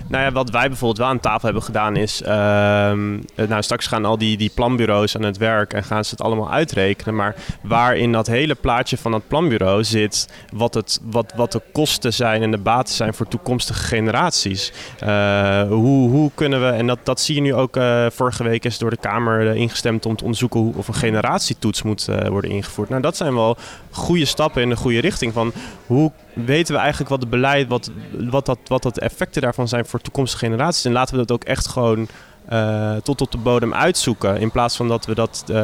[0.09, 2.21] Nou ja, wat wij bijvoorbeeld wel aan tafel hebben gedaan is...
[2.21, 6.11] Ehm, eh, nou, straks gaan al die, die planbureaus aan het werk en gaan ze
[6.11, 7.15] het allemaal uitrekenen.
[7.15, 10.27] Maar waar in dat hele plaatje van dat planbureau zit...
[10.53, 14.73] wat, het, wat, wat de kosten zijn en de baten zijn voor toekomstige generaties.
[15.03, 16.67] Uh, hoe, hoe kunnen we...
[16.67, 17.77] En dat, dat zie je nu ook...
[17.77, 20.59] Uh, vorige week is door de Kamer ingestemd om te onderzoeken...
[20.59, 22.89] Hoe, of een generatietoets moet worden ingevoerd.
[22.89, 23.57] Nou, dat zijn wel
[23.91, 25.33] goede stappen in de goede richting.
[25.33, 25.51] Van
[25.85, 27.91] hoe weten we eigenlijk wat het beleid, wat,
[28.29, 30.85] wat, dat, wat dat effecten daarvan zijn voor toekomstige generaties.
[30.85, 32.07] En laten we dat ook echt gewoon
[32.51, 34.37] uh, tot op de bodem uitzoeken.
[34.37, 35.57] In plaats van dat we dat, uh,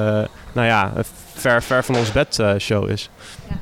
[0.52, 0.94] nou ja,
[1.34, 3.10] ver, ver van ons bed show is.
[3.50, 3.56] Ja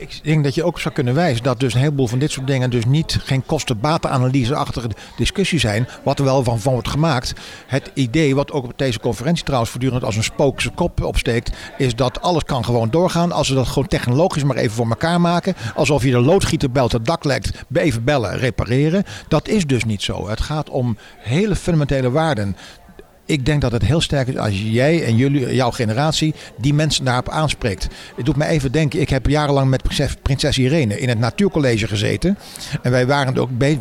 [0.00, 2.46] ik denk dat je ook zou kunnen wijzen dat dus een heleboel van dit soort
[2.46, 5.88] dingen dus niet geen kosten-batenanalyse-achtige discussie zijn.
[6.02, 7.32] Wat er wel van, wordt gemaakt.
[7.66, 11.96] Het idee, wat ook op deze conferentie trouwens voortdurend als een spookse kop opsteekt, is
[11.96, 13.32] dat alles kan gewoon doorgaan.
[13.32, 15.54] Als we dat gewoon technologisch maar even voor elkaar maken.
[15.74, 19.04] Alsof je de loodgieter belt, het dak lekt, even bellen, repareren.
[19.28, 20.28] Dat is dus niet zo.
[20.28, 22.56] Het gaat om hele fundamentele waarden
[23.30, 27.04] ik denk dat het heel sterk is als jij en jullie, jouw generatie die mensen
[27.04, 27.88] daarop aanspreekt.
[28.16, 29.82] Het doet me even denken, ik heb jarenlang met
[30.22, 32.38] prinses Irene in het natuurcollege gezeten.
[32.82, 33.78] En wij waren ook bezig,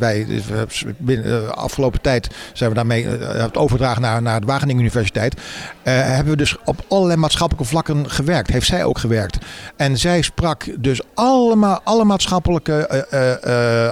[0.98, 5.36] de eh, afgelopen tijd zijn we daarmee uh, het overdragen naar, naar de Wageningen Universiteit.
[5.84, 8.52] Hebben we dus op allerlei maatschappelijke vlakken gewerkt.
[8.52, 9.38] Heeft zij ook gewerkt.
[9.76, 13.06] En zij sprak dus allemaal, alle maatschappelijke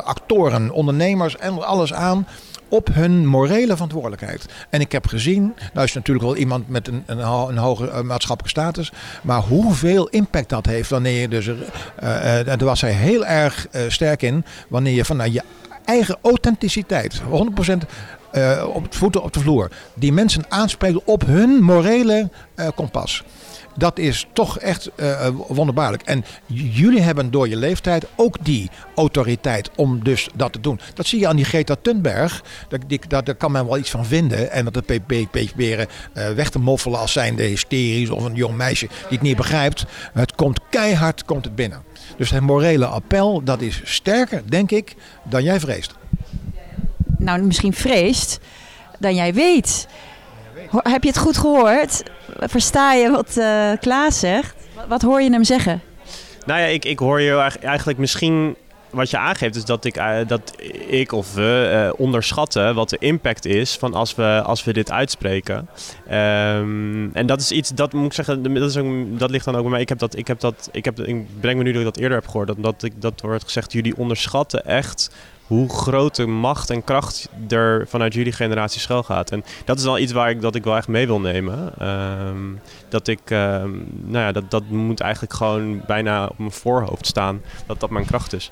[0.05, 2.27] actoren, ondernemers en alles aan
[2.69, 4.45] op hun morele verantwoordelijkheid.
[4.69, 8.01] En ik heb gezien, nou is natuurlijk wel iemand met een, een, een hoge eh,
[8.01, 12.91] maatschappelijke status, maar hoeveel impact dat heeft wanneer je dus, uh, uh, daar was hij
[12.91, 15.41] heel erg sterk in, wanneer je vanuit je
[15.85, 17.23] eigen authenticiteit, 100%
[18.73, 22.29] op voeten op de vloer, die mensen aanspreekt op hun morele
[22.75, 23.23] kompas
[23.77, 26.03] dat is toch echt uh, wonderbaarlijk.
[26.03, 30.79] En jullie hebben door je leeftijd ook die autoriteit om dus dat te doen.
[30.93, 32.43] Dat zie je aan die Greta Thunberg.
[33.07, 34.51] Daar, daar kan men wel iets van vinden.
[34.51, 35.75] En dat de PP uh,
[36.29, 39.85] weg te moffelen als zijnde hysterisch of een jong meisje die het niet begrijpt.
[40.13, 41.83] Het komt keihard komt het binnen.
[42.17, 45.93] Dus het morele appel, dat is sterker, denk ik, dan jij vreest.
[47.17, 48.39] Nou, misschien vreest
[48.99, 49.87] dan jij weet.
[50.71, 52.03] Heb je het goed gehoord?
[52.39, 54.55] Versta je wat uh, Klaas zegt?
[54.87, 55.81] Wat hoor je hem zeggen?
[56.45, 58.55] Nou ja, ik, ik hoor je eigenlijk misschien
[58.89, 60.53] wat je aangeeft is dat ik, uh, dat
[60.87, 64.91] ik of we uh, onderschatten wat de impact is van als we, als we dit
[64.91, 65.69] uitspreken.
[66.11, 69.55] Um, en dat is iets, dat moet ik zeggen, dat, is ook, dat ligt dan
[69.55, 69.81] ook bij mij.
[69.81, 71.97] Ik, heb dat, ik, heb dat, ik, heb, ik breng me nu dat ik dat
[71.97, 72.47] eerder heb gehoord.
[72.47, 75.09] Dat, dat, ik, dat wordt gezegd, jullie onderschatten echt
[75.47, 79.31] hoe grote macht en kracht er vanuit jullie generatie schuil gaat.
[79.31, 81.73] En dat is wel iets waar ik, dat ik wel echt mee wil nemen.
[82.27, 87.05] Um, dat ik, um, nou ja, dat, dat moet eigenlijk gewoon bijna op mijn voorhoofd
[87.05, 87.41] staan.
[87.65, 88.49] Dat dat mijn kracht is.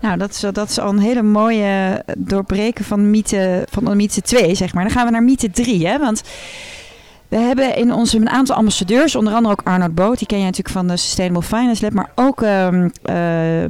[0.00, 4.54] Nou, dat is, dat is al een hele mooie doorbreken van mythe, van mythe 2,
[4.54, 4.84] zeg maar.
[4.84, 5.98] Dan gaan we naar mythe 3, hè.
[5.98, 6.22] Want
[7.28, 10.44] we hebben in onze een aantal ambassadeurs, onder andere ook Arnold Boot, die ken je
[10.44, 13.68] natuurlijk van de Sustainable Finance Lab, maar ook um, uh, uh,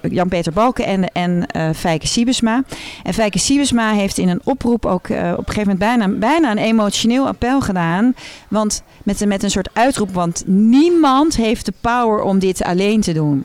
[0.00, 2.62] Jan-Peter Balken en, en uh, Fijke Siebesma.
[3.02, 6.58] En Fijke Siebesma heeft in een oproep ook op een gegeven moment bijna, bijna een
[6.58, 8.14] emotioneel appel gedaan.
[8.48, 13.12] Want met, met een soort uitroep, want niemand heeft de power om dit alleen te
[13.12, 13.44] doen.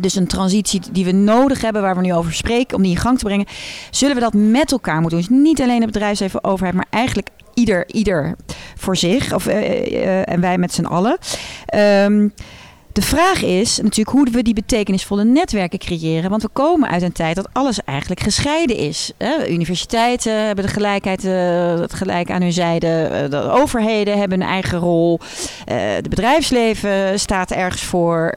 [0.00, 2.96] Dus een transitie die we nodig hebben, waar we nu over spreken, om die in
[2.96, 3.46] gang te brengen,
[3.90, 5.28] zullen we dat met elkaar moeten doen.
[5.28, 8.36] Dus niet alleen het bedrijfsleven overheid, maar eigenlijk ieder, ieder
[8.76, 9.34] voor zich.
[9.34, 11.18] Of, uh, uh, en wij met z'n allen.
[11.74, 12.32] Um,
[12.94, 16.30] de vraag is natuurlijk hoe we die betekenisvolle netwerken creëren.
[16.30, 19.12] Want we komen uit een tijd dat alles eigenlijk gescheiden is.
[19.48, 22.86] Universiteiten hebben de gelijkheid, eh, het gelijk aan hun zijde.
[22.86, 25.20] Eh, de overheden hebben een eigen rol.
[25.64, 28.34] Het eh, bedrijfsleven staat ergens voor.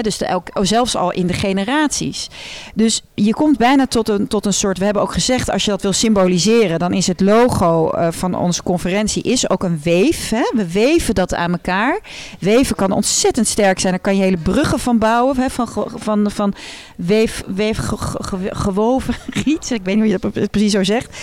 [0.00, 0.20] Dus
[0.62, 2.28] zelfs al in de generaties.
[2.74, 4.78] Dus je komt bijna tot een, tot een soort.
[4.78, 8.62] We hebben ook gezegd, als je dat wil symboliseren, dan is het logo van onze
[8.62, 10.30] conferentie is ook een weef.
[10.30, 12.00] We weven dat aan elkaar.
[12.40, 13.92] Weven kan ontzettend sterk zijn.
[13.92, 15.36] Daar kan je hele bruggen van bouwen.
[15.36, 16.54] Hè, van, van, van
[16.96, 19.70] weef, weef ge, ge, gewoven riet.
[19.70, 21.16] Ik weet niet hoe je dat precies zo zegt.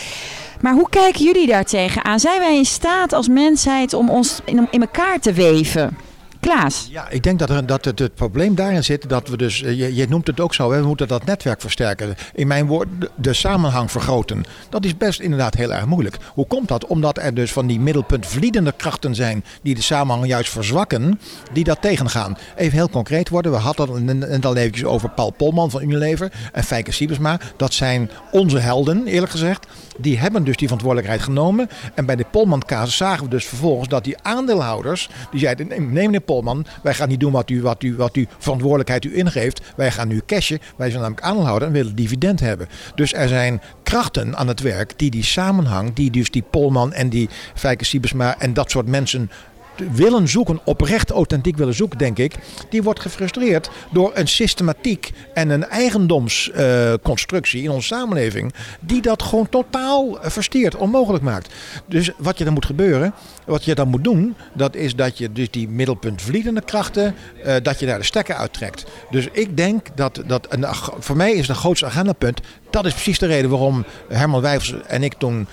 [0.62, 2.20] Maar hoe kijken jullie daar tegenaan?
[2.20, 5.98] Zijn wij in staat als mensheid om ons in, in elkaar te weven?
[6.46, 6.88] Klaas?
[6.92, 9.78] Ja, ik denk dat, er, dat het, het probleem daarin zit dat we dus, eh,
[9.78, 12.16] je, je noemt het ook zo, we moeten dat netwerk versterken.
[12.34, 14.44] In mijn woord, de, samenhang vergroten.
[14.70, 16.18] Dat is best inderdaad heel erg moeilijk.
[16.34, 16.86] Hoe komt dat?
[16.86, 21.20] Omdat er dus van die middelpuntvliedende krachten zijn die de samenhang juist verzwakken,
[21.54, 22.38] die dat tegengaan.
[22.56, 26.64] Even heel concreet worden, we hadden het al eventjes over Paul Polman van Unilever en
[26.64, 27.40] Fijke Siebesma.
[27.58, 29.68] Dat zijn onze helden, eerlijk gezegd.
[29.98, 31.70] Die hebben dus die verantwoordelijkheid genomen.
[31.94, 36.20] En bij de Polman-casus zagen we dus vervolgens dat die aandeelhouders, die zeiden, neem meneer
[36.20, 39.62] Polman, wij gaan niet doen wat u, wat u, wat u verantwoordelijkheid u ingeeft.
[39.76, 40.60] Wij gaan nu cashen.
[40.76, 42.68] Wij zijn namelijk aandeelhouder en willen dividend hebben.
[42.96, 47.10] Dus er zijn krachten aan het werk die die samenhang, die dus die Polman en
[47.10, 49.30] die Fijke Siebesma en dat soort mensen
[49.92, 52.36] willen zoeken, oprecht authentiek willen zoeken, denk ik,
[52.70, 59.24] die wordt gefrustreerd door een systematiek en een eigendomsconstructie uh, in onze samenleving, die dat
[59.24, 61.54] gewoon totaal versteert, onmogelijk maakt.
[61.86, 63.14] Dus wat je dan moet gebeuren,
[63.46, 67.80] wat je dan moet doen, dat is dat je dus die middelpuntvliedende krachten, uh, dat
[67.80, 68.86] je daar de stekker uittrekt.
[69.10, 70.66] Dus ik denk dat, dat een,
[71.00, 72.42] voor mij is het een grootste agendapunt.
[72.70, 75.48] Dat is precies de reden waarom Herman Wijfels en ik toen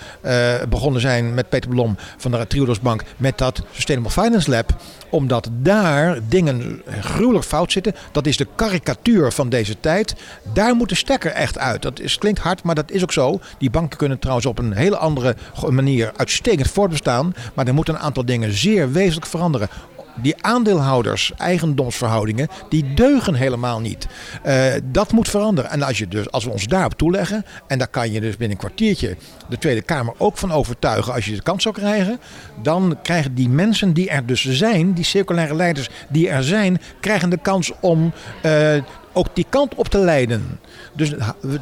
[0.69, 4.75] begonnen zijn met Peter Blom van de Triodos Bank met dat Sustainable Finance Lab.
[5.11, 7.95] Omdat daar dingen gruwelijk fout zitten.
[8.13, 10.15] Dat is de karikatuur van deze tijd.
[10.53, 11.83] Daar moet de stekker echt uit.
[11.83, 13.41] Dat klinkt hard, maar dat is ook zo.
[13.59, 15.37] Die banken kunnen trouwens op een hele andere
[15.71, 17.35] manier uitstekend voortbestaan.
[17.55, 19.69] Maar er moeten een aantal dingen zeer wezenlijk veranderen
[20.15, 24.07] die aandeelhouders, eigendomsverhoudingen, die deugen helemaal niet.
[24.47, 25.71] Uh, dat moet veranderen.
[25.71, 28.51] En als, je dus, als we ons daarop toeleggen, en daar kan je dus binnen
[28.51, 29.17] een kwartiertje
[29.49, 32.21] de Tweede Kamer ook van overtuigen als je de kans zou krijgen,
[32.63, 37.31] dan krijgen die mensen die er dus zijn, die circulaire leiders die er zijn, krijgen
[37.31, 38.13] de kans om
[38.47, 38.75] uh,
[39.13, 40.61] ook die kant op te leiden.
[40.93, 41.11] Dus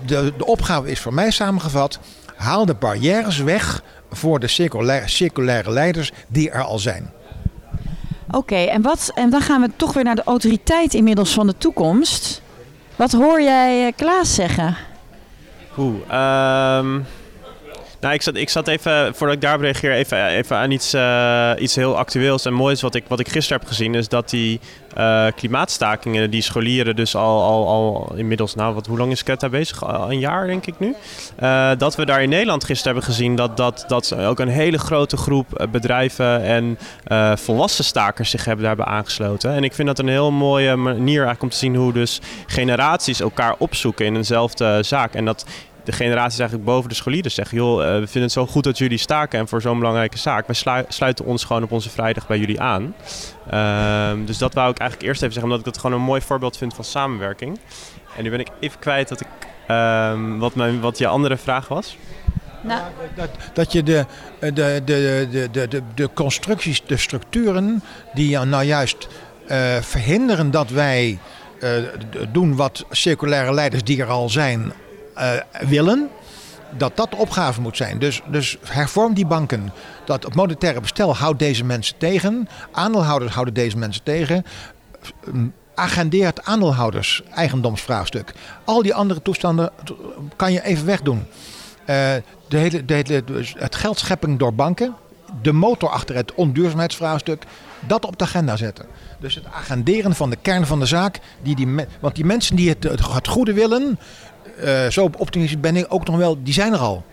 [0.07, 1.99] de, de opgave is voor mij samengevat,
[2.37, 7.11] haal de barrières weg voor de circulaire, circulaire leiders die er al zijn.
[8.31, 11.55] Oké, en, wat, en dan gaan we toch weer naar de autoriteit inmiddels van de
[11.59, 12.43] toekomst.
[12.97, 14.77] Wat hoor jij Klaas zeggen?
[15.79, 17.01] Oeh, ehm,
[18.01, 21.53] nou, ik zat, ik zat even, voordat ik daarop reageer, even, even aan iets, uh,
[21.59, 23.95] iets heel actueels en moois wat ik, wat ik gisteren heb gezien.
[23.95, 24.61] Is dat die
[24.99, 29.49] uh, klimaatstakingen, die scholieren dus al, al, al inmiddels, nou, wat, hoe lang is Ketta
[29.49, 29.85] bezig?
[29.85, 30.95] Al een jaar denk ik nu.
[31.43, 34.79] Uh, dat we daar in Nederland gisteren hebben gezien dat, dat, dat ook een hele
[34.79, 36.79] grote groep bedrijven en
[37.39, 39.55] volwassen stakers zich hebben daarbij aangesloten.
[39.55, 43.21] En ik vind dat een heel mooie manier eigenlijk om te zien hoe dus generaties
[43.21, 45.15] elkaar opzoeken in eenzelfde zaak.
[45.15, 45.45] En dat
[45.85, 47.57] de generaties eigenlijk boven de scholieren zeggen...
[47.57, 50.47] joh, uh, we vinden het zo goed dat jullie staken en voor zo'n belangrijke zaak.
[50.47, 52.95] Wij sluiten ons gewoon op onze vrijdag bij jullie aan.
[53.53, 56.21] Uh, dus dat wou ik eigenlijk eerst even zeggen, omdat ik dat gewoon een mooi
[56.21, 57.59] voorbeeld vind van samenwerking.
[58.17, 59.27] En nu ben ik even kwijt dat ik,
[59.71, 61.97] uh, wat, mijn, wat je andere vraag was.
[62.63, 62.83] Nou.
[63.15, 64.07] Dat, dat je de,
[64.41, 67.83] de, de, de, de, de, de constructies, de structuren
[68.15, 69.09] die nou juist
[69.49, 71.19] uh, verhinderen dat wij
[71.63, 71.71] uh,
[72.33, 74.73] doen wat circulaire leiders die er al zijn
[75.61, 76.09] willen,
[76.77, 77.99] dat dat de opgave moet zijn.
[77.99, 79.73] Dus, dus hervorm die banken.
[80.05, 82.49] Dat het monetaire bestel houdt deze mensen tegen.
[82.73, 84.45] Aandeelhouders houden deze mensen tegen.
[85.75, 88.33] Agendeert aandeelhouders eigendomsvraagstuk.
[88.65, 89.71] Al die andere toestanden
[90.37, 91.19] kan je even wegdoen.
[91.19, 91.27] Uh,
[92.49, 93.23] de hele, de
[93.59, 94.95] het geldschepping door banken.
[95.43, 97.45] De motor achter het onduurzaamheidsvraagstuk.
[97.87, 98.87] Dat op de agenda zetten.
[99.19, 101.19] Dus het agenderen van de kern van de zaak.
[101.43, 103.99] Die die, want die mensen die het, het goede willen,
[104.65, 107.05] uh, zo optimistisch ben ik ook nog wel, die zijn er al.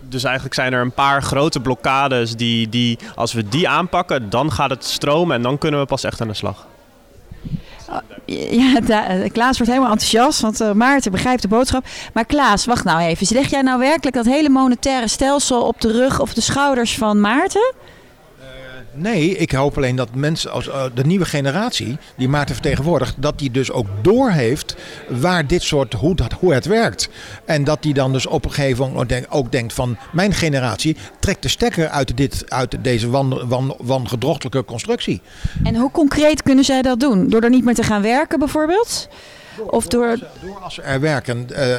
[0.00, 4.52] Dus eigenlijk zijn er een paar grote blokkades die, die, als we die aanpakken, dan
[4.52, 6.66] gaat het stromen en dan kunnen we pas echt aan de slag.
[8.26, 11.84] Ja, eh, Klaas wordt helemaal enthousiast, want uh, Maarten begrijpt de boodschap.
[12.12, 13.26] Maar Klaas, wacht nou even.
[13.36, 17.20] Leg jij nou werkelijk dat hele monetaire stelsel op de rug of de schouders van
[17.20, 17.74] Maarten?
[18.94, 23.38] Nee, ik hoop alleen dat mensen als uh, de nieuwe generatie, die Maarten vertegenwoordigt, dat
[23.38, 24.76] die dus ook doorheeft
[25.08, 27.08] waar dit soort, hoe, dat, hoe het werkt.
[27.44, 31.42] En dat die dan dus op een gegeven moment ook denkt van mijn generatie trekt
[31.42, 35.20] de stekker uit, dit, uit deze wan, wan, wangedrochtelijke constructie.
[35.62, 37.28] En hoe concreet kunnen zij dat doen?
[37.28, 39.08] Door er niet meer te gaan werken bijvoorbeeld?
[39.58, 40.18] Of door...
[40.42, 41.76] door als ze er werken, uh, uh,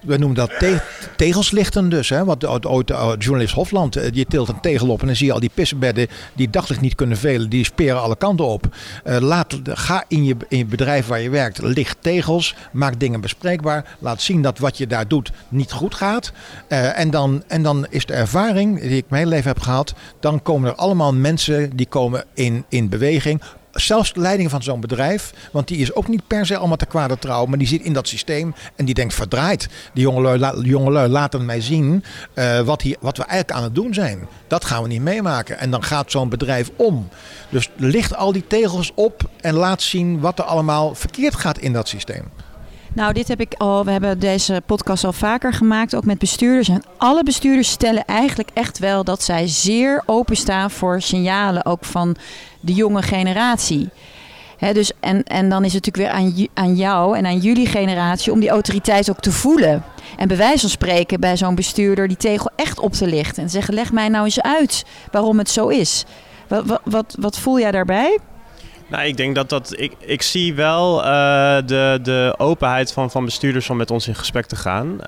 [0.00, 0.80] we noemen dat te
[1.16, 2.08] tegelslichten dus.
[2.08, 2.24] Hè?
[2.24, 5.50] Want ooit journalist Hofland, je tilt een tegel op en dan zie je al die
[5.54, 8.66] pissenbedden die daglicht niet kunnen velen, die speren alle kanten op.
[9.04, 14.20] laat, ga in je, in bedrijf waar je werkt, licht tegels, maak dingen bespreekbaar, laat
[14.20, 16.32] zien dat wat je daar doet niet goed gaat.
[16.68, 20.42] en, dan, en dan is de ervaring die ik mijn hele leven heb gehad, dan
[20.42, 23.40] komen er allemaal mensen die komen in, in beweging
[23.80, 26.86] zelfs de leiding van zo'n bedrijf, want die is ook niet per se allemaal te
[26.86, 29.68] kwade trouw, maar die zit in dat systeem en die denkt verdraaid.
[29.92, 33.74] Die jongelui, la, jongelui laten mij zien uh, wat, hier, wat we eigenlijk aan het
[33.74, 34.28] doen zijn.
[34.46, 35.58] Dat gaan we niet meemaken.
[35.58, 37.08] En dan gaat zo'n bedrijf om.
[37.48, 41.72] Dus licht al die tegels op en laat zien wat er allemaal verkeerd gaat in
[41.72, 42.24] dat systeem.
[42.98, 43.84] Nou, dit heb ik al.
[43.84, 46.68] We hebben deze podcast al vaker gemaakt, ook met bestuurders.
[46.68, 52.16] En alle bestuurders stellen eigenlijk echt wel dat zij zeer openstaan voor signalen, ook van
[52.60, 53.88] de jonge generatie.
[54.72, 58.32] dus, en, en dan is het natuurlijk weer aan, aan jou en aan jullie generatie
[58.32, 59.84] om die autoriteit ook te voelen.
[60.16, 63.42] En bij wijze van spreken bij zo'n bestuurder die tegel echt op te lichten.
[63.42, 66.04] En zeggen, leg mij nou eens uit waarom het zo is.
[66.48, 68.18] Wat, wat, wat voel jij daarbij?
[68.88, 69.74] Nou, ik denk dat dat.
[69.76, 71.06] Ik, ik zie wel uh,
[71.66, 74.86] de, de openheid van, van bestuurders om met ons in gesprek te gaan.
[74.86, 75.06] Uh,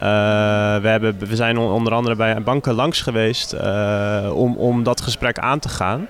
[0.82, 5.38] we, hebben, we zijn onder andere bij banken langs geweest uh, om, om dat gesprek
[5.38, 6.00] aan te gaan.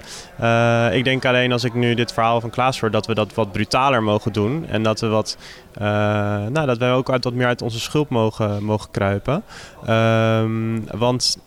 [0.93, 3.53] ik denk alleen als ik nu dit verhaal van Klaas hoor, dat we dat wat
[3.53, 4.67] brutaler mogen doen.
[4.69, 5.37] En dat we wat.
[6.53, 9.43] nou, dat wij ook uit, wat meer uit onze schuld mogen, mogen kruipen.
[9.87, 11.39] Ehm, want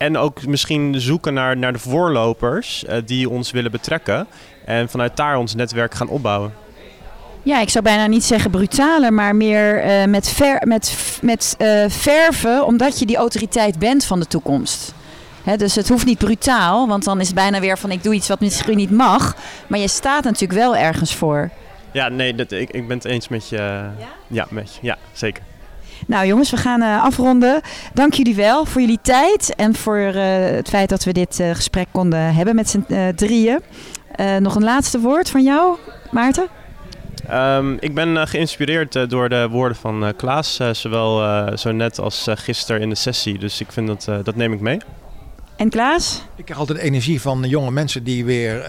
[0.00, 4.26] en ook misschien zoeken naar, naar de voorlopers uh, die ons willen betrekken.
[4.64, 6.52] En vanuit daar ons netwerk gaan opbouwen.
[7.42, 11.84] Ja, ik zou bijna niet zeggen brutaler, maar meer uh, met, ver, met, met uh,
[11.88, 14.94] verven, omdat je die autoriteit bent van de toekomst.
[15.42, 18.14] He, dus het hoeft niet brutaal, want dan is het bijna weer van ik doe
[18.14, 19.36] iets wat misschien niet mag.
[19.66, 21.50] Maar je staat natuurlijk wel ergens voor.
[21.92, 23.56] Ja, nee, dat, ik, ik ben het eens met je.
[23.56, 23.94] Ja,
[24.26, 25.42] ja, met je, ja zeker.
[26.06, 27.60] Nou jongens, we gaan uh, afronden.
[27.94, 31.50] Dank jullie wel voor jullie tijd en voor uh, het feit dat we dit uh,
[31.54, 33.60] gesprek konden hebben met z'n drieën.
[34.38, 35.76] nog een laatste woord van jou,
[36.10, 36.46] Maarten?
[37.32, 41.22] Um, ik ben geïnspireerd door de woorden van Klaas, zowel
[41.58, 43.38] zo net als gisteren in de sessie.
[43.38, 44.78] Dus ik vind dat, dat neem ik mee.
[45.60, 46.22] En Klaas?
[46.36, 48.64] Ik krijg altijd energie van jonge mensen die weer...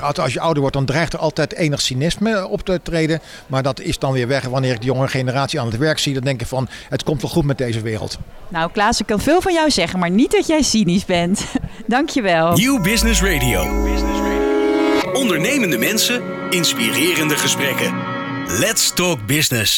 [0.00, 3.20] Uh, als je ouder wordt, dan dreigt er altijd enig cynisme op te treden.
[3.46, 4.44] Maar dat is dan weer weg.
[4.44, 6.68] Wanneer ik de jonge generatie aan het werk zie, dan denk ik van...
[6.88, 8.18] het komt wel goed met deze wereld.
[8.48, 11.46] Nou Klaas, ik kan veel van jou zeggen, maar niet dat jij cynisch bent.
[11.86, 12.52] Dankjewel.
[12.52, 13.62] Nieuw Business Radio.
[15.12, 17.94] Ondernemende mensen, inspirerende gesprekken.
[18.46, 19.76] Let's talk business.